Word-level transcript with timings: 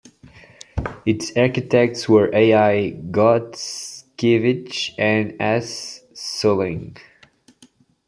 Its 1.05 1.31
architects 1.37 2.09
were 2.09 2.31
A. 2.33 2.55
I. 2.55 2.91
Gontskevich 3.11 4.95
and 4.97 5.39
S. 5.39 6.01
Sulin. 6.15 6.97